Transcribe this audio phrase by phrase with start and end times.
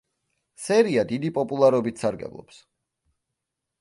[0.67, 2.59] სერია დიდი პოპულარობით სარგებლობს.